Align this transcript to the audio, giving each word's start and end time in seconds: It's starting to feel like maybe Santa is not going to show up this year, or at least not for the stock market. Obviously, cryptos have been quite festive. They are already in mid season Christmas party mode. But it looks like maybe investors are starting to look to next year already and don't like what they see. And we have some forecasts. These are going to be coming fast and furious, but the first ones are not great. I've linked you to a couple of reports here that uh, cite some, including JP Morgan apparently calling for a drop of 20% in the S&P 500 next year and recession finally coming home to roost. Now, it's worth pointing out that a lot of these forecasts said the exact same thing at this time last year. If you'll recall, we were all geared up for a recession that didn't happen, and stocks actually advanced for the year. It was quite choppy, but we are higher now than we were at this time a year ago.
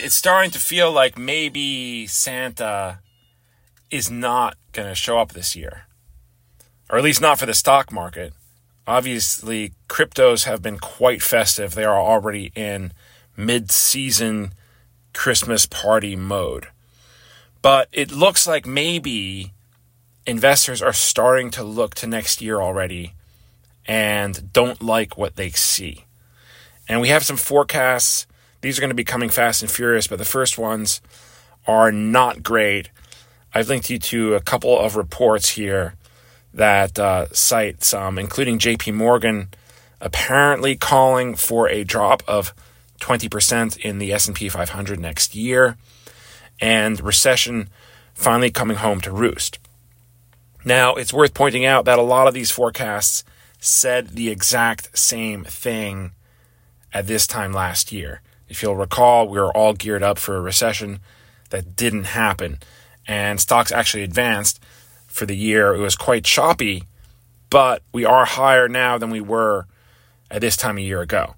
It's 0.00 0.14
starting 0.14 0.50
to 0.52 0.58
feel 0.58 0.92
like 0.92 1.18
maybe 1.18 2.06
Santa 2.06 3.00
is 3.90 4.10
not 4.10 4.56
going 4.72 4.88
to 4.88 4.94
show 4.94 5.18
up 5.18 5.32
this 5.32 5.54
year, 5.54 5.86
or 6.90 6.98
at 6.98 7.04
least 7.04 7.20
not 7.20 7.38
for 7.38 7.46
the 7.46 7.54
stock 7.54 7.92
market. 7.92 8.32
Obviously, 8.86 9.72
cryptos 9.88 10.44
have 10.44 10.62
been 10.62 10.78
quite 10.78 11.22
festive. 11.22 11.74
They 11.74 11.84
are 11.84 12.00
already 12.00 12.52
in 12.54 12.92
mid 13.36 13.70
season 13.70 14.52
Christmas 15.12 15.66
party 15.66 16.14
mode. 16.14 16.68
But 17.62 17.88
it 17.90 18.12
looks 18.12 18.46
like 18.46 18.66
maybe 18.66 19.52
investors 20.26 20.82
are 20.82 20.92
starting 20.92 21.50
to 21.52 21.64
look 21.64 21.94
to 21.96 22.06
next 22.06 22.40
year 22.40 22.60
already 22.60 23.14
and 23.86 24.52
don't 24.52 24.82
like 24.82 25.16
what 25.16 25.36
they 25.36 25.50
see. 25.50 26.04
And 26.88 27.00
we 27.00 27.08
have 27.08 27.24
some 27.24 27.36
forecasts. 27.36 28.26
These 28.60 28.78
are 28.78 28.80
going 28.80 28.90
to 28.90 28.94
be 28.94 29.04
coming 29.04 29.28
fast 29.28 29.62
and 29.62 29.70
furious, 29.70 30.06
but 30.06 30.18
the 30.18 30.24
first 30.24 30.58
ones 30.58 31.00
are 31.66 31.92
not 31.92 32.42
great. 32.42 32.90
I've 33.54 33.68
linked 33.68 33.90
you 33.90 33.98
to 33.98 34.34
a 34.34 34.40
couple 34.40 34.78
of 34.78 34.96
reports 34.96 35.50
here 35.50 35.94
that 36.52 36.98
uh, 36.98 37.26
cite 37.32 37.84
some, 37.84 38.18
including 38.18 38.58
JP 38.58 38.94
Morgan 38.94 39.48
apparently 40.00 40.76
calling 40.76 41.34
for 41.34 41.68
a 41.68 41.84
drop 41.84 42.22
of 42.26 42.54
20% 43.00 43.78
in 43.78 43.98
the 43.98 44.12
S&P 44.12 44.48
500 44.48 44.98
next 45.00 45.34
year 45.34 45.76
and 46.60 47.00
recession 47.00 47.68
finally 48.14 48.50
coming 48.50 48.78
home 48.78 49.00
to 49.02 49.12
roost. 49.12 49.58
Now, 50.64 50.94
it's 50.94 51.12
worth 51.12 51.34
pointing 51.34 51.64
out 51.64 51.84
that 51.84 51.98
a 51.98 52.02
lot 52.02 52.26
of 52.26 52.34
these 52.34 52.50
forecasts 52.50 53.24
said 53.58 54.10
the 54.10 54.30
exact 54.30 54.98
same 54.98 55.44
thing 55.44 56.12
at 56.92 57.06
this 57.06 57.26
time 57.26 57.52
last 57.52 57.92
year. 57.92 58.20
If 58.48 58.62
you'll 58.62 58.76
recall, 58.76 59.28
we 59.28 59.38
were 59.38 59.56
all 59.56 59.72
geared 59.72 60.02
up 60.02 60.18
for 60.18 60.36
a 60.36 60.40
recession 60.40 61.00
that 61.50 61.76
didn't 61.76 62.04
happen, 62.04 62.60
and 63.06 63.40
stocks 63.40 63.72
actually 63.72 64.02
advanced 64.02 64.60
for 65.06 65.26
the 65.26 65.36
year. 65.36 65.74
It 65.74 65.80
was 65.80 65.96
quite 65.96 66.24
choppy, 66.24 66.84
but 67.50 67.82
we 67.92 68.04
are 68.04 68.24
higher 68.24 68.68
now 68.68 68.98
than 68.98 69.10
we 69.10 69.20
were 69.20 69.66
at 70.30 70.40
this 70.40 70.56
time 70.56 70.78
a 70.78 70.82
year 70.82 71.00
ago. 71.00 71.34